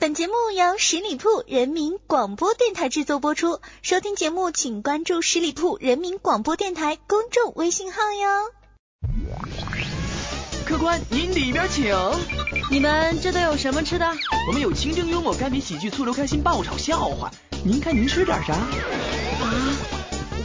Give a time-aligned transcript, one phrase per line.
[0.00, 3.60] 本节目由十里铺人民广播电台制作播出。
[3.82, 9.10] 收听节目，请关注十里铺人民广播电台公众微信号哟。
[10.64, 11.94] 客官，您里边请。
[12.70, 14.10] 你们这都有什么吃的？
[14.48, 17.30] 我们有清蒸幽默、干煸喜剧、醋溜开心、爆炒笑话。
[17.62, 18.54] 您看您吃点啥？
[18.54, 18.64] 啊，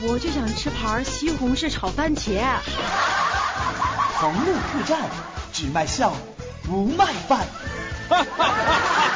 [0.04, 2.44] 我就想吃盘西红柿炒番茄。
[4.18, 5.10] 横路客栈，
[5.54, 6.14] 只卖笑
[6.64, 7.48] 不卖饭。
[8.10, 9.12] 哈哈哈哈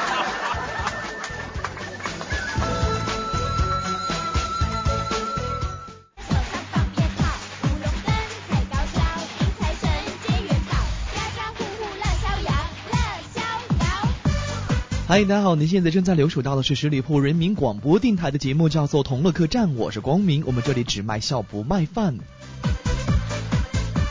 [15.09, 22.15] 嗨，大家好，您现在正在留守到的是十里铺人民广播电台的节目，叫做《同乐客栈》，我是光明，我们这里只卖笑不卖饭。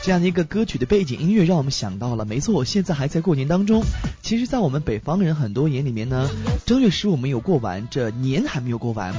[0.02, 3.84] 这样的一个歌曲的背景音乐，让我们想到了，没错，现在还在过年当中。
[4.22, 6.28] 其实，在我们北方人很多眼里面呢，
[6.66, 9.14] 正月十五没有过完，这年还没有过完。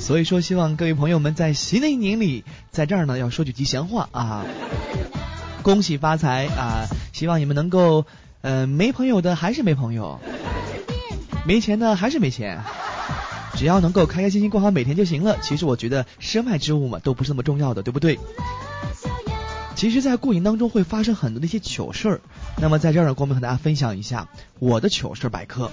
[0.00, 4.46] 所以说，希望各位朋友们在新的一年里，在这儿呢要说句吉祥话啊，
[5.60, 6.86] 恭喜发财啊！
[7.12, 8.06] 希望你们能够，
[8.40, 10.18] 呃，没朋友的还是没朋友。
[11.48, 12.62] 没钱呢还是没钱，
[13.54, 15.38] 只要能够开开心心过好每天就行了。
[15.40, 18.18] 其实我觉得身外之物嘛都不是那么重要的，对不对？
[19.74, 22.20] 其实，在过年当中会发生很多的一些糗事儿。
[22.58, 25.70] 那么在这儿呢，光明和大家分享一下我的糗事百科。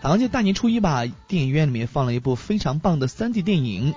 [0.00, 3.92] 好像就大年初一吧，电影院里面放了一部非常棒的三 D 电影。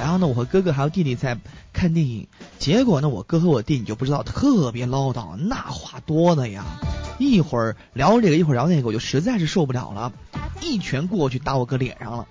[0.00, 1.38] 然后呢，我和哥哥还有弟弟在
[1.72, 2.26] 看电影。
[2.58, 6.64] 结果呢，我哥和我弟你就不知道，特别唠叨，那话多的呀。
[7.18, 10.12] 一会儿聊这个，一会儿聊那个，我就实在是受不了了，
[10.60, 12.26] 一拳过去打我哥脸上了。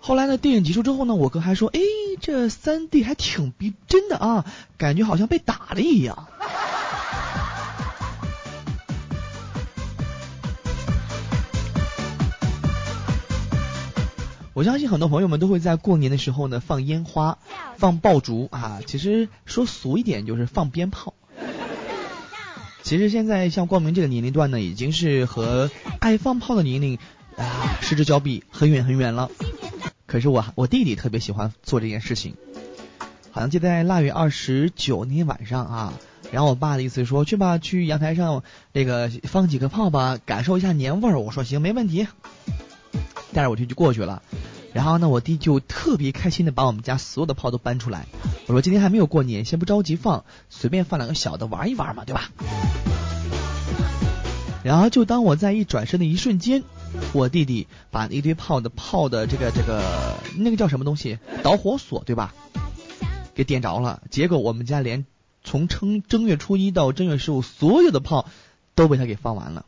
[0.00, 1.80] 后来呢，电影结束之后呢，我哥还说：“哎，
[2.20, 4.44] 这三 D 还挺逼真的啊，
[4.76, 6.26] 感觉好像被打了一样。”
[14.52, 17.38] 我相信很多朋友们都会在过年的时候呢放烟花、
[17.78, 21.14] 放爆竹啊，其实说俗一点就是放鞭炮。
[22.90, 25.70] 其实现在像光明这个年龄段呢，已经是和
[26.00, 26.98] 爱放炮的年龄
[27.36, 29.30] 啊失之交臂，很远很远了。
[30.06, 32.34] 可是我我弟弟特别喜欢做这件事情，
[33.30, 35.94] 好像就在腊月二十九那天晚上啊，
[36.32, 38.42] 然后我爸的意思说去吧，去阳台上
[38.72, 41.20] 那个放几个炮吧，感受一下年味儿。
[41.20, 42.08] 我说行，没问题，
[43.32, 44.20] 带着我就就过去了。
[44.72, 48.06] 然后呢，我弟就特别开心的把我们家所有的炮都搬出来。
[48.46, 52.30] 我说今天还没有过年，先不着急放，随便放两个小的玩一玩嘛，对吧？
[54.62, 56.62] 然后就当我在一转身的一瞬间，
[57.12, 62.34] 我弟弟把一堆炮的炮的这个这个那个叫什么东西导火索对吧，
[63.34, 64.02] 给点着了。
[64.10, 65.06] 结果我们家连
[65.42, 68.26] 从正正月初一到正月十五所有的炮
[68.74, 69.64] 都被他给放完了。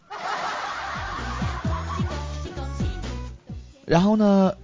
[3.84, 4.54] 然后呢，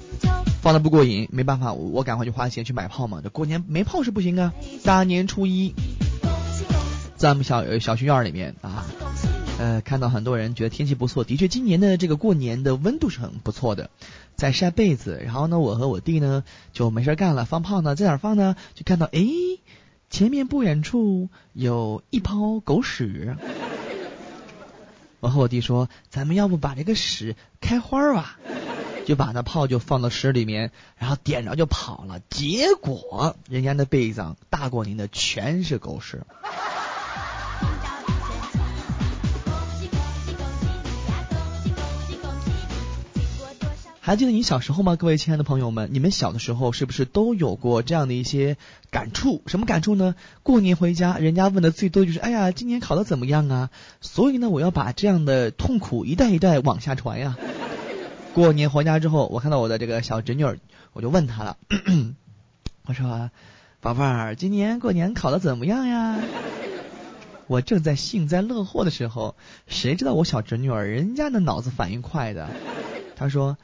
[0.68, 3.22] 放的不过瘾，没办法，我赶快去花钱去买炮嘛。
[3.24, 4.52] 这过年没炮是不行啊。
[4.84, 5.74] 大年初一，
[7.16, 8.84] 在我们小小学院里面啊。
[9.58, 13.88] 呃，看到很多人觉得天气不错，的确今年的这个过年的温度是很不错的，
[14.36, 15.18] 在晒被子。
[15.24, 18.54] 然后呢，我和我弟呢就没事干了，放炮呢，在哪放呢？
[18.74, 19.24] 就看到哎，
[20.10, 23.34] 前面不远处有一泡狗屎。
[25.20, 28.38] 我和我弟说，咱们要不把这个屎开花吧？
[29.08, 32.20] 就把那炮就放到屎里面，然后点着就跑了。
[32.28, 36.26] 结果人家那被子上大过年的全是狗屎。
[43.98, 44.96] 还记得你小时候吗？
[44.96, 48.58] 各位亲爱的朋友们，你们小的时候是不是都有过这样的一些
[48.90, 49.42] 感触？
[49.46, 50.14] 什么感触呢？
[50.42, 53.70] 过年回家，人家问的最多就是：哎呀，今年考的怎么样啊？
[54.02, 57.38] 所以呢，我要把这样的痛苦一代一代往下传呀。
[58.34, 60.44] 过年回家之后，我看到我的这个小侄女，
[60.92, 61.56] 我就问她了，
[62.86, 63.30] 我说：
[63.80, 66.16] 宝贝儿，今年过年考的怎么样呀？
[67.48, 69.34] 我正在幸灾乐祸的时候，
[69.66, 72.48] 谁知道我小侄女儿人家的脑子反应快的，
[73.16, 73.56] 她说。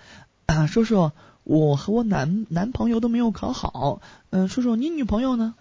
[0.46, 1.10] 啊， 叔叔，
[1.43, 4.02] 我和我男男朋友都没有考好。
[4.28, 5.55] 嗯，叔叔，你女朋友呢？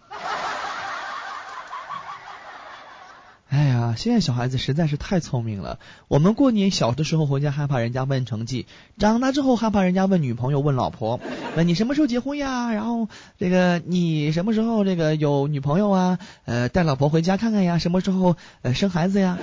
[3.54, 5.78] 哎呀，现在小孩子实在是太聪明了。
[6.08, 8.66] 我们过年小的时候回家害怕人家问成绩，
[8.98, 11.20] 长大之后害怕人家问女朋友、问老婆，
[11.56, 12.74] 问你什么时候结婚呀？
[12.74, 16.18] 然后这个你什么时候这个有女朋友啊？
[16.46, 17.78] 呃，带老婆回家看看呀？
[17.78, 19.38] 什么时候呃生孩子呀？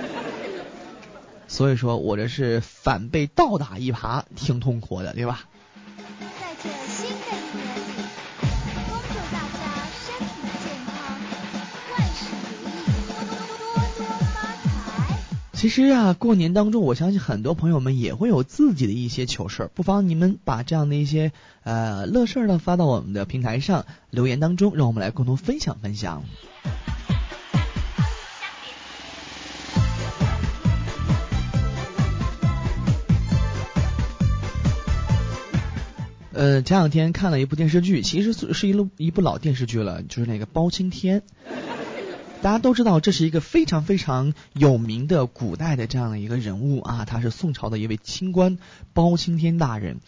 [1.47, 5.45] 所以说我这是反被倒打一耙，挺痛苦的，对吧？
[15.61, 21.31] 其实啊，过年当中，我相信很多朋友们也会有自己的一些糗事儿，不妨你们把这样的一些
[21.61, 26.23] 呃乐事儿呢发到我们的平台上留言当中，让我们来共同分享分享。
[36.33, 41.21] 呃，前两天看了一部电视剧，其实是一部一部老电视剧了，就是那个包青天。
[42.41, 48.57] 大家都知道，这是一个非常非常有名的古代的这样的一个人物啊，他是宋朝的一位清官
[48.93, 49.99] 包青天大人。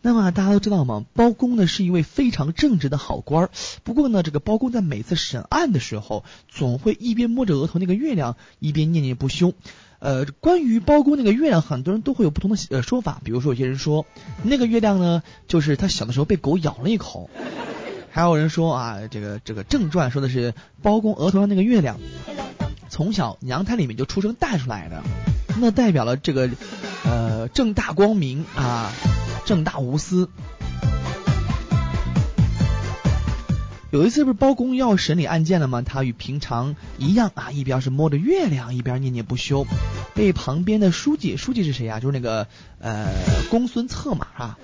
[0.00, 1.04] 那么大家都知道吗？
[1.12, 3.50] 包公呢是一位非常正直的好官儿。
[3.84, 9.52] 不过呢，这个包公在每次审案的时候，总会一边摸着额头那个月亮，一边念念不休。
[9.98, 13.20] 呃，关于包公那个月亮，很多人都会有不同的呃说法。
[13.22, 14.06] 比如说，有些人说
[14.42, 17.28] 那个月亮呢，就是他小的时候被狗咬了一口；
[18.14, 21.98] 还有人说啊，这个这个正传说的是包公额头上那个月亮，
[22.90, 25.02] 从小娘胎里面就出生带出来的，
[25.58, 26.50] 那代表了这个
[27.04, 28.92] 呃正大光明啊，
[29.46, 30.28] 正大无私。
[33.90, 35.80] 有一次不是包公要审理案件了吗？
[35.80, 39.66] 他与平常一样啊，一边是摸着月亮，一边念念不休，
[40.14, 41.98] 被旁边的书记，书记是谁呀？
[41.98, 42.46] 就是那个
[42.78, 43.06] 呃
[43.50, 44.58] 公孙策马啊，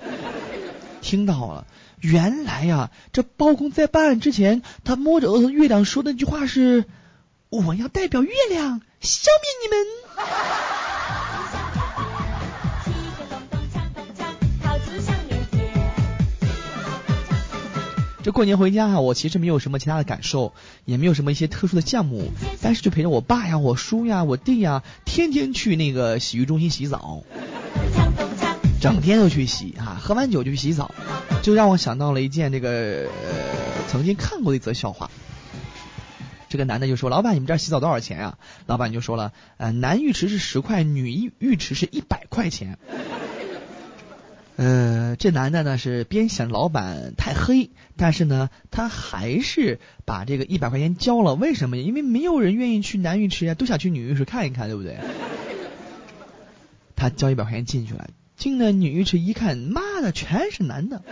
[1.09, 1.65] 听到了。
[2.01, 6.85] 原来呀，这包公在办案之前，他摸着额头月亮说的那句话是
[7.49, 9.75] ：“我要代表月亮消灭你们。”
[18.21, 20.53] 这过年回家哈，我其实没有什么其他的感受，
[20.85, 22.31] 也没有什么一些特殊的项目，
[22.61, 27.23] 但是就陪着我爸呀、我叔呀、我弟呀，天天去那个洗浴中心洗澡，
[28.79, 30.93] 整天都去洗啊，喝完酒就去洗澡，
[31.41, 33.07] 就让我想到了一件这个
[33.87, 35.11] 曾经看过的一则笑话。
[36.47, 42.79] 这个男的就说：“老板，你们这洗澡多少钱啊？”老板就说了：“呃，男浴池是十块，女浴浴池是一百块钱。”
[44.57, 51.35] 呃，这男的呢是边嫌老板太黑，但是呢他还是把这个一百块钱交了。
[51.35, 51.77] 为什么？
[51.77, 54.97] 因为没有人愿意去男浴池呀，都想去女浴室看一看，对不对？
[56.95, 58.09] 他交一百块钱进去了，
[58.39, 61.03] 进了女浴池一看，妈的，全是男的。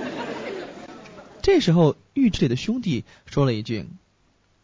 [1.42, 3.86] 这时候浴池里的兄弟说了一句：“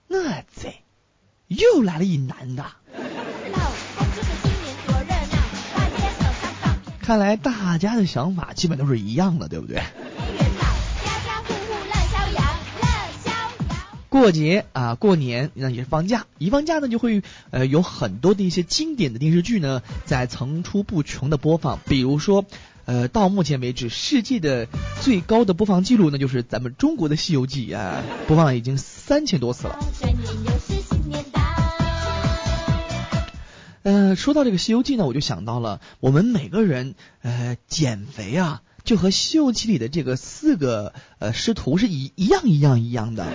[0.08, 0.76] 那贼，
[1.48, 2.66] 又来了一男的。”
[7.02, 9.84] 看来大家的想法基本都是一样的，对不对？
[14.14, 22.46] 过节啊，过年那也是放假，一放假呢就会呃有很多的一些经典的电视剧呢在层出不穷的播放，比如说
[22.86, 24.68] 呃到目前为止世界的
[25.02, 29.80] 最高的播放记录呢就是咱们中国的《西游记》啊，播放已经三千多次了。
[33.82, 36.94] 呃，说到这个《西游记》呢，我就想到了我们每个人
[37.24, 43.26] 呃减肥啊，就和《西游记》里的这个四个呃师徒是一一样一样一样的。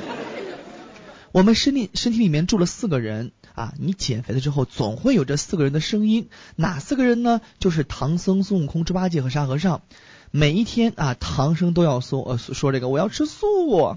[1.32, 6.28] 我们身体身体里面住了四个人啊，你减肥了之后，总会有这四个人的声音。
[6.56, 7.40] 哪四个人呢？
[7.58, 9.82] 就是唐僧、孙悟空、猪八戒和沙和尚。
[10.30, 13.96] 每一天啊，唐僧都要说呃说这个我要吃素，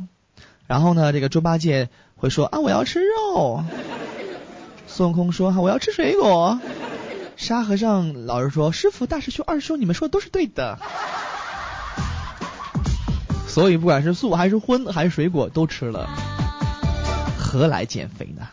[0.68, 3.64] 然后呢，这个猪八戒会说啊我要吃肉。
[4.88, 6.60] 孙悟空说：“哈，我要吃水果。”
[7.38, 10.78] 沙和尚老是说：“师傅、大师兄、二师兄，你们说的都是对的。”
[13.48, 16.10] 所以不管是素还是荤还是水果都吃了，
[17.52, 18.48] 何来减肥呢？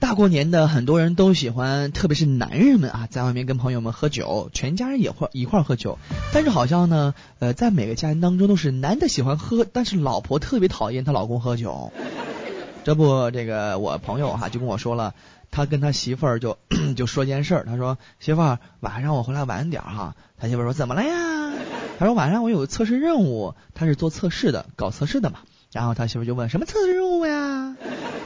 [0.00, 2.26] 大过年的，很多人都喜欢，特别是？
[2.26, 6.00] 男人们啊，在外面跟朋友们喝酒，全家人也会一块喝酒。
[6.32, 6.50] 但是？
[6.50, 9.96] 好像呢，呃，在每个家庭当中都是男的喜欢喝，但是？
[9.96, 11.92] 老婆特别讨厌她老公喝酒。
[12.84, 15.14] 这不，这个我朋友哈就跟我说了，
[15.50, 16.58] 他跟他媳妇儿就
[16.96, 20.14] 就说件事儿，他说媳妇儿晚上我回来晚点哈。
[20.38, 21.52] 他媳妇儿说怎么了呀？
[21.98, 25.38] 他说晚上我有个测试任务，他是做测试的，搞测试的嘛。
[25.72, 27.74] 然后他媳妇就问什么测试任务呀？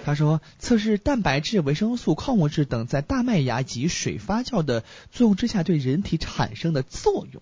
[0.05, 7.41] 他说测试蛋白质、维生素、矿物质等在大麦芽及水发酵的作用之下对人体产生的作用。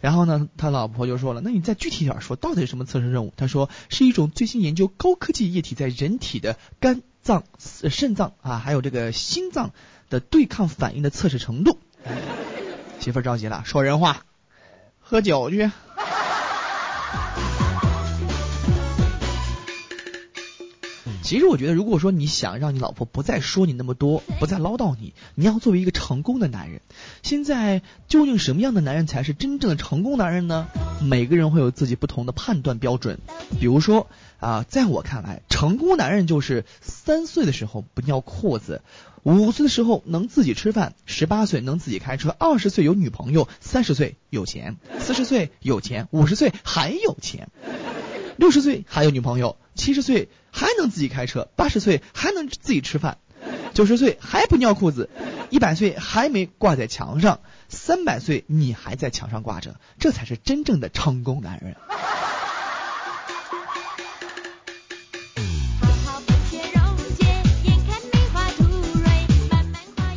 [0.00, 3.32] 然后呢，他老婆就说了，那你再具体点说，到底是什么测试任务？
[3.36, 9.72] 他说是一种最新研究高科技液体在人体的肝脏、肾脏啊，还有这个心脏
[10.08, 11.78] 的对抗反应的测试程度。
[13.00, 14.24] 媳妇着急了，说人话，
[15.00, 15.70] 喝酒去。
[21.28, 26.80] 其实我觉得，如果说你想让你老婆不再说你那么多，不再唠叨你，你要作为一个成功的男人。
[27.22, 30.68] 现在究竟什么样的男人才是真正的成功男人呢？
[31.02, 33.18] 每个人会有自己不同的判断标准。
[33.60, 34.06] 比如说
[34.40, 38.80] 啊，在我看来，成功男人就是三岁的时候不尿裤子，
[39.22, 47.50] 五岁的时候能自己吃饭，十八岁能自己开车，二十岁有女朋友，三十岁有钱，四十岁有钱，五十岁还有钱，
[48.38, 53.18] 六十岁还有女朋友，七十岁还能自己开车，八十岁还能自己吃饭。
[53.74, 55.08] 九十岁还不尿裤子，
[55.50, 57.38] 一百岁还没挂在墙上，
[57.68, 61.76] 三百岁你还在墙上挂着，这才是真正的成功男人。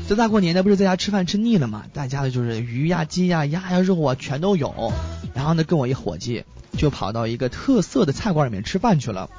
[0.09, 1.83] 这大过年的不是在家吃饭吃腻了吗？
[1.93, 4.91] 大家的就是鱼呀、鸡呀、鸭呀、肉啊全都有。
[5.35, 6.45] 然后呢，跟我一伙计
[6.75, 9.29] 就跑到一个特色的菜馆里面吃饭去了。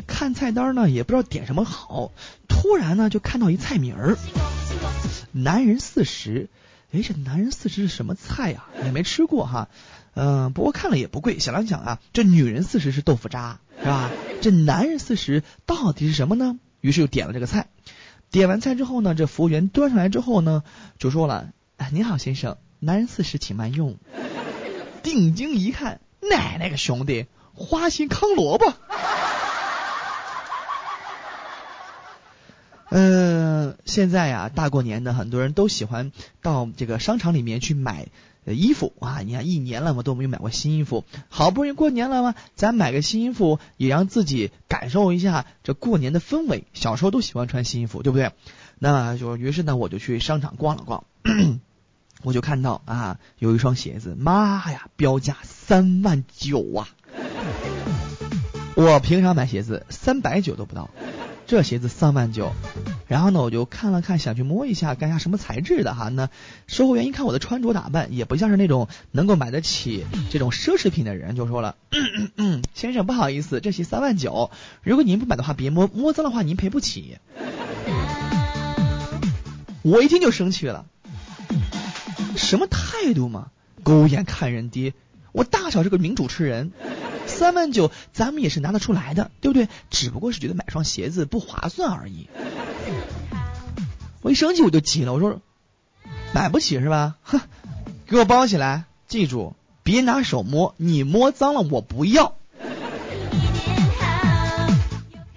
[0.00, 2.12] 看菜单呢，也不知道点什么好。
[2.48, 4.16] 突然呢，就看到一菜名儿，
[5.32, 6.48] 男人四十。
[6.90, 8.64] 哎，这男人四十是什么菜呀？
[8.84, 9.68] 也没吃过哈。
[10.14, 11.38] 嗯，不过看了也不贵。
[11.38, 14.10] 想了想啊，这女人四十是豆腐渣，是吧？
[14.40, 16.58] 这男人四十到底是什么呢？
[16.80, 17.68] 于是又点了这个菜。
[18.30, 20.62] 点完菜之后呢，这服务员端上来之后呢，
[20.98, 23.96] 就说了：“哎，您好，先生，男人四十，请慢用。”
[25.02, 28.72] 定睛一看，奶奶个兄弟，花心炕萝卜。
[32.90, 36.10] 嗯，现在呀，大过年的，很多人都喜欢
[36.42, 38.08] 到这个商场里面去买
[38.46, 39.20] 衣服啊。
[39.20, 46.64] 你看，一年了嘛，都没有买过新衣服，好不容易过年了嘛，咱买个新衣服，也让自己感受一下这过年的氛围。
[46.72, 48.32] 小时候都喜欢穿新衣服，对不对？
[48.78, 51.04] 那就于是呢，我就去商场逛了逛，
[52.22, 56.88] 我就看到啊，有一双鞋子，妈呀，标价三万九啊！
[58.76, 60.88] 我平常买鞋子三百九都不到。
[61.48, 62.52] 这鞋子三万九，
[63.06, 66.10] 然后呢，我就看了看，想去摸一下，看一下什么材质的哈？
[66.10, 66.28] 那
[66.66, 74.50] 售货员一看我的穿着打扮，也不像是那种能够买得起这种奢侈品的人，就说了：“嗯嗯嗯先生，不好意思，这鞋三万九，
[74.82, 77.16] 如果您不买的话，别摸，摸脏的话您赔不起。”
[79.80, 80.84] 我一听就生气了，
[82.36, 83.46] 什么态度嘛？
[83.82, 84.92] 狗眼看人低，
[85.32, 86.72] 我大小是个名主持人。
[87.38, 89.68] 三万九，咱们也是拿得出来的，对不对？
[89.90, 92.28] 只不过是觉得买双鞋子不划算而已。
[94.22, 95.40] 我一生气我就急了，我说
[96.34, 97.14] 买不起是吧？
[97.22, 97.40] 哼，
[98.06, 99.54] 给我包起来，记住
[99.84, 102.34] 别拿手摸，你摸脏了我不要。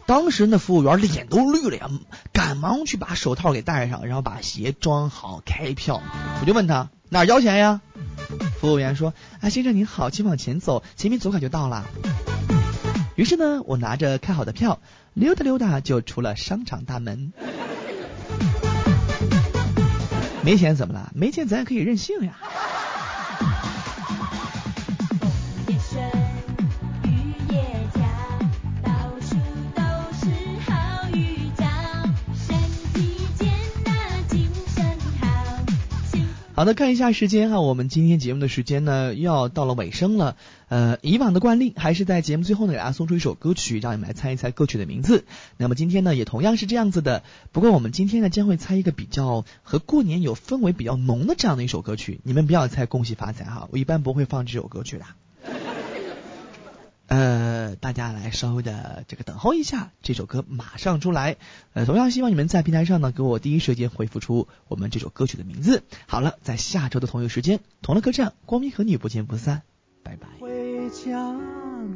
[0.08, 1.90] 当时那服务员脸都绿了呀，
[2.34, 6.02] 赶忙去把手套给戴上，然后把鞋装好开票。
[6.42, 7.80] 我就问他哪儿交钱呀？
[8.62, 11.84] 服务员说：“啊，先生您好，请往前走，前面左拐就到了。”
[13.18, 14.80] 于是呢，我拿着开好的票，
[15.16, 17.34] 溜达溜达就出了商场大门。
[20.44, 21.12] 没钱怎么了？
[21.16, 22.38] 没钱咱也可以任性呀。
[36.62, 40.38] 好的，看一下时间哈，我们今天节目的时间呢又要到了尾声了。
[40.70, 45.26] 呃，以往的惯例还是在节目最后呢给大家送出一首歌曲，让你们来猜一猜歌曲的名字。
[45.58, 55.06] 那么今天呢也同样是这样子的，不过我们今天呢将会猜一个比较和过年有氛围比较浓的这样的一首歌曲，你们不要猜恭喜发财哈，我一般不会放这首歌曲的。
[57.12, 61.36] 呃，大家来稍微的这个等候一下，这首歌马上出来。
[61.74, 65.84] 呃，同样希望你们在平台上呢给我第一时间回复出我们这首歌曲的名字。
[66.08, 69.64] 好了，在下周的同一时间，同乐客栈，光明和你不见不散，
[70.04, 70.26] 拜拜。
[70.40, 71.34] 回家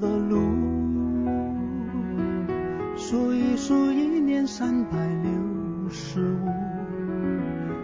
[0.01, 0.37] 的路，
[2.97, 6.74] 数一数一年三百六十五。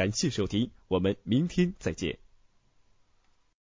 [0.00, 2.18] 感谢收听，我们明天再见。